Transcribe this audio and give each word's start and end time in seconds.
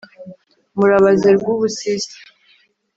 Murabaze 0.75 1.29
Rwubusisi 1.37 2.15